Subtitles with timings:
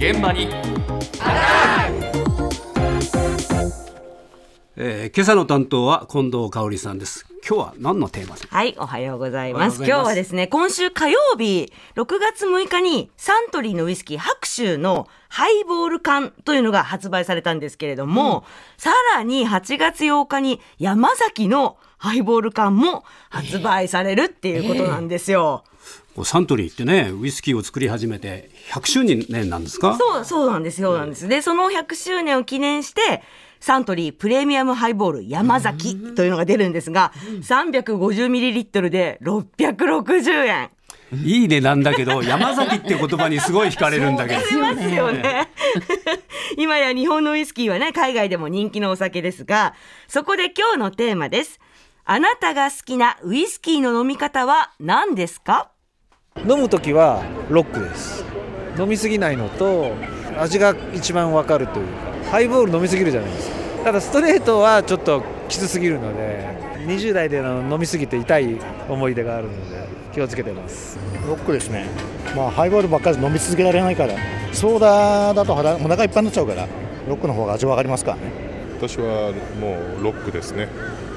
[0.00, 0.48] 現場に。
[4.76, 7.26] えー、今朝の担当は近藤香織さんです。
[7.46, 8.56] 今日は何のテーマですか？
[8.56, 9.84] はい、おはようございます。
[9.84, 18.44] 今日はですね、今週火曜日、6月6日にサントリーのウイスキー白州のハイボール缶というのが発売されたんですけれども、
[18.78, 25.64] さらに8月8日に山崎のハイボール缶も発売されるっていうことなんですよ。
[26.14, 29.96] こうサントリーってねウイスキーを作り始めて100周年なんですか？
[29.98, 31.28] そう、そうなんですよ、なんです。
[31.28, 33.22] で、その100周年を記念して、
[33.60, 40.70] サントリープレミアムハイボール山崎というのが出るんですが、350ml で660円。
[41.24, 45.50] いい値段だけど 山崎って言葉にすごい惹かれるんだけどますよね。
[46.56, 49.74] 今や日本のウイスキーはね、海外でも人気のお酒ですが、
[50.08, 51.58] そこで今日のテーマです。
[52.04, 55.70] あなたが好きなウイスキーの飲み方は何ですか？
[56.48, 58.24] 飲む時はロックです。
[58.78, 59.92] 飲みすぎないのと
[60.38, 63.84] 味が一番わかるというかハイボール飲みすぎるじゃないですか。
[63.84, 66.46] ただストレートはちょっときつすぎるので
[66.86, 70.98] 20代での飲みすぎて痛い思い出があるので気をつけてます。
[71.26, 71.86] ロックですね、
[72.34, 74.14] まあ、ハイボールばっかり飲み続けられないから
[74.52, 76.66] ソーダだと腹お腹いっぱいになっちゃうから
[77.08, 78.22] ロックの方が味わかりますからね。
[78.78, 80.68] 私はもうロックですね。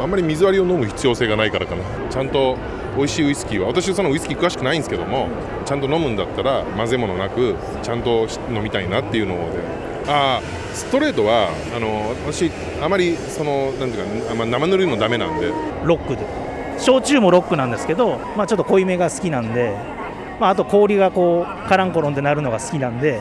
[0.00, 1.84] あんまり水割りを飲む必要性がないからかな。
[2.10, 2.56] ちゃんと
[2.96, 5.28] 美味しいウイスキーは私そのウイスキー詳しくないんですけども
[5.64, 12.50] ちゃんと飲むんだったら混ぜ物なくちゃんと飲みたいなっていうのでああストレートはあの私
[12.82, 15.52] あまりそのなんていうかあ生ぬるいのダメなんで。
[15.84, 16.26] ロックで。
[16.78, 19.76] 焼酎もロックなんですけど、まあ、ちょっと濃いめが好きなんで、
[20.40, 23.20] まあ、あと氷がこうカランコロンってなるのが好きなんで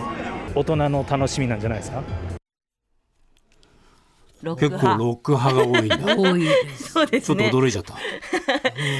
[0.55, 2.01] 大人の楽しみなんじゃないですか。
[4.41, 5.03] ロック結構派。
[5.03, 6.93] ロック派が多いんだ多いです。
[6.93, 7.51] そうでちょっとすね。
[7.53, 7.95] 驚いちゃった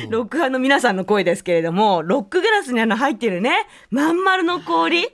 [0.10, 5.08] ロック派の皆さんの声ですけれども、ロックグラスにあの入ってるね、まん丸の氷。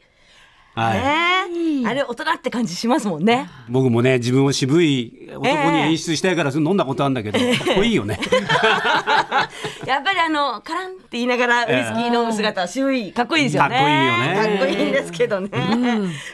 [0.76, 3.50] はい、ねえあれ大人って感じしますもんね。
[3.68, 8.20] 僕もね自分を渋い男に演出したいから飲んだことあるんだけど、かっこいいよね
[9.88, 13.70] やっぱりあのカランって言いながらウイスキー飲む姿は渋いかっこいいですよね。
[13.70, 15.50] かっこいいよねかっこいいんですけどね。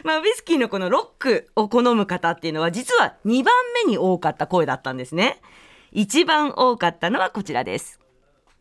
[0.02, 3.54] まあウイスキーのこのロックを好む方っていうのは実は2番
[3.86, 5.40] 目に多かった声だったんですね。
[5.92, 8.00] 一番多かったのはこちらです。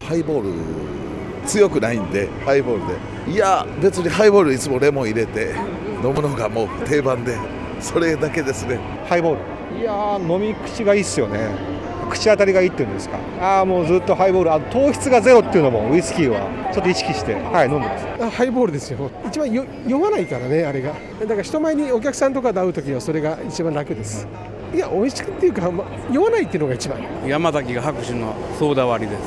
[0.08, 5.56] ハイボール強くないんでハイボールでいや別にハイボールいつもレモン入れて
[6.03, 7.36] 飲むのがもう定番で
[7.80, 8.78] それだけですね
[9.09, 11.72] ハイボールいやー飲み口がいいっすよね
[12.13, 13.18] 口当たりがいいっていうんですか。
[13.41, 14.53] ああもうずっとハイボール。
[14.53, 18.35] あ糖質がゼロっていうのもウイスキーはちょっと意識してはい飲んでます。
[18.38, 19.09] ハイボールですよ。
[19.28, 20.94] 一番よ酔わないからねあれが。
[21.19, 24.28] だから人前にお客さんとかと会う時はそれが一番楽です。
[24.73, 27.00] いや美味しくっていうか、ま、酔わないっていうのが一番。
[27.28, 29.22] 山崎が白州のソーダ割りです。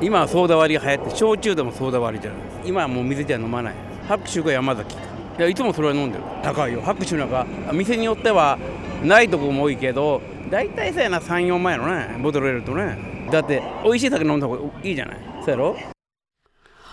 [0.00, 2.40] 今はソーダ割りが流行って焼酎でもソーダ割りじゃない。
[2.64, 3.74] 今はもう水じゃ飲まない。
[4.06, 5.02] 白州が山崎か。
[5.38, 6.24] いやいつもそれは飲んでる。
[6.42, 6.80] 高いよ。
[6.82, 8.58] 白州なんか店によっては
[9.04, 15.76] ないとこも多いけど大体さやな34万やろねボトル入れるとねだって美味しい酒飲んだ方がいいじゃないそうやろ？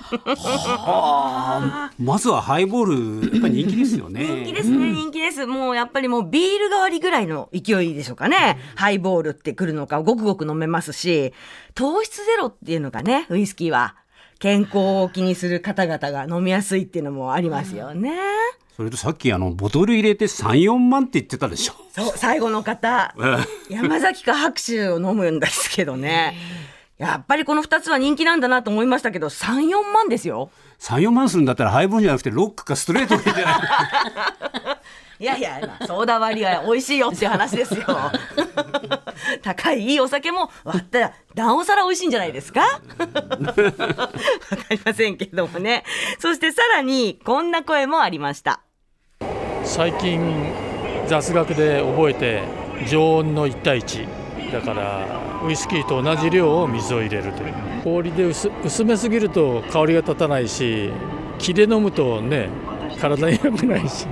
[0.16, 5.48] はあまずはハイボールやっぱり人気ですよね人気ですね、人気です。
[5.48, 8.60] もうやっぱりもうビール代わりぐらいの勢いでしょうかね。
[8.76, 11.34] ハイボールってくるのか、ごくごく飲めますし、
[11.74, 13.96] 糖質ゼロっていうのがね、ウイスキーは。
[14.46, 18.12] 健康を気にする方々が飲みやすいっていうのもありますよね。
[18.78, 23.16] それとさっきあのボトル入れて34万って言ってたでしょそう、 最後の方、
[23.70, 26.36] 山崎か白州を飲むんですけどね。
[27.00, 30.52] やっぱりこの2つは人気なんだなと思いましたけど、3、4万ですよ。
[30.80, 34.78] 34万するんだったらハイボールじゃなくてロックかストレートがいいんじゃない
[35.20, 37.86] いやいや、ソーダ割りは美味しいよっていう話ですよ。
[39.42, 42.62] 高いいいお酒も割ったらなおさら美味しいんじゃないですか？
[42.62, 43.08] わ
[43.48, 43.54] か
[44.70, 45.84] りませんけどもね。
[46.20, 48.60] そしてさらにこんな声もありました。
[49.64, 50.54] 最近
[51.08, 52.44] 雑学で覚えて
[52.90, 55.06] 常温の1対1だから
[55.44, 60.92] ウイスキーと同じ量を水を入れるという氷で薄薄めすぎると香りが立たないし
[61.40, 62.50] 気で飲むとね
[63.00, 64.06] 体に良くないし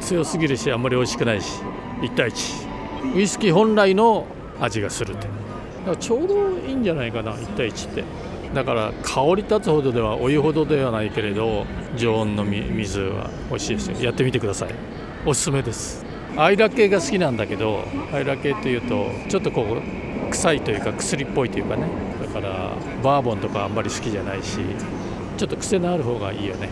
[0.00, 1.60] 強すぎるしあんまり美味しくないし
[2.00, 4.26] 1対1ウイスキー本来の
[4.60, 5.30] 味がするとだか
[5.90, 8.04] らちょうどいいんじゃないかな1対1って。
[8.54, 11.66] だから香り立つほどではお湯ほどではないけれど
[11.96, 14.00] 常温のみ水は美味しいですよ。
[14.00, 14.68] やってみてください。
[15.26, 16.06] おすすめです。
[16.36, 17.82] アイラ系が好きなんだけど
[18.12, 19.66] アイラ系っていうとちょっとこ
[20.26, 21.86] う臭いというか薬っぽいというかね。
[22.22, 22.70] だから
[23.02, 24.60] バーボンとかあんまり好きじゃないし
[25.36, 26.68] ちょっと癖のある方がいいよね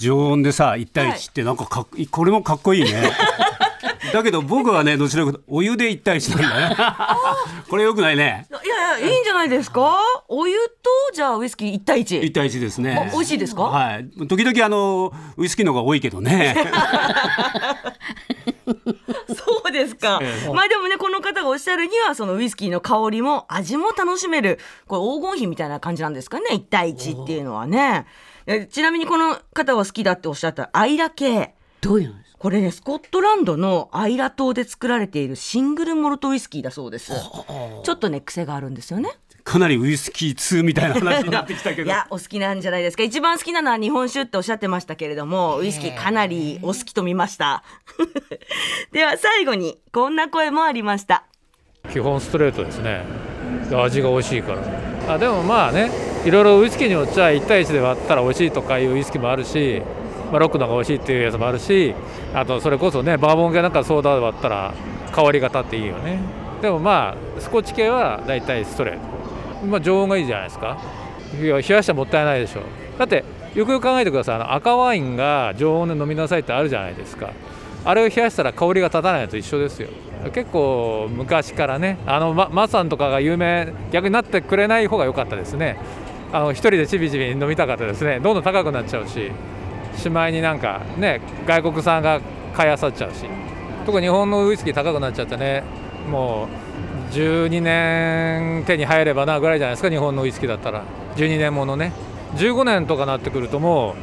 [0.00, 3.12] 常温でさ1対1ってなんかかっこれもかっこいいね。
[4.12, 6.76] だけど僕はねどちらかというとお湯で1対1なんだね
[7.70, 8.46] これよくないね。
[8.50, 9.96] いやえいいんじゃないですか？
[10.26, 12.96] お湯とじゃあウイスキー1対1 1対1ですね。
[13.08, 13.62] あ美味しいですか？
[13.64, 14.26] はい。
[14.26, 16.56] 時々あのウイスキーの方が多いけどね
[19.34, 20.20] そうですか。
[20.54, 28.06] まあでもね、この方がおっしゃるには、そのウイスキーの香りも味も楽しめる、これ黄金比みたいな感じなんですかね、1対1っていうのはね。
[28.46, 31.54] えちなみにこの方は好きだっておっしゃったアイラ系。
[31.80, 32.14] どういうの？
[32.40, 37.12] これね、スコットランドのアイラ島で作られているシングルモルトウイスキーだそうです。
[37.12, 39.10] ちょっとね、癖があるんですよね。
[39.44, 43.02] かなりウイスキー2みたいな話になってきたけど いや、お好きなんじゃないですか。
[43.02, 47.62] 一番好きなのは日本酒っておっしゃってましたけれども、ウイスキーかなりお好きと見ました。
[48.92, 51.24] では最後に、こんな声もありました。
[51.92, 53.04] 基本ストレートですね
[53.70, 55.90] 味が美味しいからあでもまあね
[56.24, 59.82] いろいろウイスキーによっちゃ1対1で割ったら美味しいとかいうウイスキーもあるし、
[60.30, 61.94] まあ、ロックの方が美味しいっていうやつもあるし
[62.34, 64.74] あとそれこそねバーボン系なんかソーダ割ったら
[65.12, 66.20] 香りが立っていいよね。
[66.62, 68.94] でもまあスコッチ系は大体ストレー
[69.60, 69.66] ト。
[69.66, 70.78] まあ常温がいいじゃないですか。
[71.40, 72.60] いや冷やしたらもったいないでしょ。
[72.98, 73.24] だって
[73.54, 74.36] よくよく考えてください。
[74.36, 77.30] あの赤ワインが常温で飲みなさいってあるじゃないですか。
[77.84, 79.88] あれを冷やしたら香りが立たないと一緒ですよ。
[80.32, 85.78] 結構昔からねあのママさんとかが有名逆になってくれない方が良かったですね。
[86.32, 88.20] あの一人でちびちび飲みたかったですね。
[88.20, 89.32] どんどん高くなっちゃうし。
[89.96, 92.20] しまいになんかね外国産が
[92.54, 93.26] 買いあさっちゃうし。
[93.86, 95.64] 特に日本のウイスキー高くなっちゃってね
[96.10, 96.48] も
[97.10, 100.84] う12年手に入ればなぐらいじゃないですか日本のウイスキーだったら。
[101.16, 101.92] 12年ものね。
[102.36, 103.96] 15年とかなってくるとも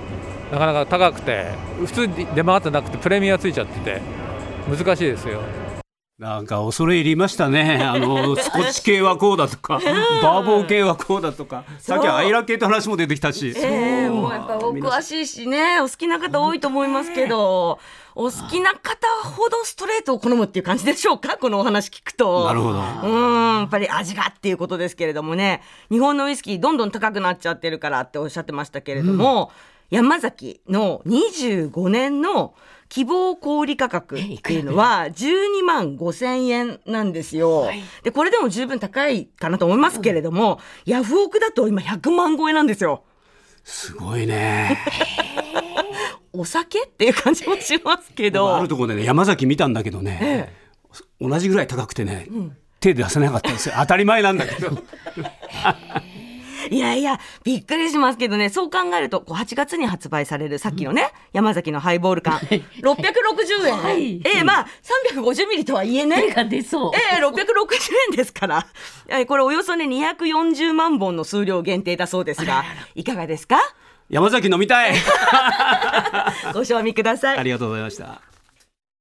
[0.52, 1.52] うなかなか高くて
[1.86, 4.02] 普通に出回ってなくてプレミアついちゃってて
[4.70, 5.42] 難しいですよ。
[6.20, 7.80] なんか恐れ入りましたね。
[7.86, 9.80] あの、スコッチ系はこうだとか、
[10.24, 13.54] バーボン系はこうだとか、さっきアイラ系って話も出てきたし。
[13.56, 17.78] ええもうやっぱお詳しいしね、お好きな方多いと思いますけど、
[18.16, 21.38] お好きな方ほどストレートを好むっていう感じでしょうか？
[21.38, 22.48] このお話聞くと。
[22.48, 22.80] なるほど。
[22.80, 25.62] うん、やっぱり味がっていうことですけれどもね、
[25.92, 29.52] 日本のウイスキーどんどん高くなっちゃってるからっておっしゃってましたけれども、
[29.92, 32.56] 山崎の25年の
[32.90, 37.70] 希望小売価格っていうのは12万5千円なんですよ。
[38.04, 43.04] で、これでも十分高いかなと思いますけれども、ヤフオクだと今100万超えなんですよ。
[43.64, 44.78] すごいね。
[46.32, 48.56] お酒っていう感じもしますけど。
[48.56, 50.54] あるところでね、山崎見たんだけどね、
[51.20, 52.28] 同じぐらい高くてね、
[52.80, 53.76] 手出せなかったんですよ。
[53.78, 54.70] 当たり前なんだけど。
[56.72, 63.78] いやいや、びっくりしますけどね、そう考えると、こう8月に発売されるさっきのね、山崎のハイボール缶、660円。
[63.78, 64.68] はいええまあ、
[65.16, 66.22] 350ミリとはいえね。
[66.28, 67.34] 手が出そうええ660
[68.12, 68.68] 円ですから。
[69.10, 72.64] えこれおよそね、240万本の数量限定だそうですが、
[72.96, 73.58] いかがですか？
[74.10, 74.94] 山崎飲みたい。
[76.54, 77.44] ご賞味くださいあ。
[77.44, 78.22] りがとうございました。